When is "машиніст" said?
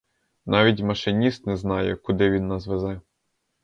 0.79-1.45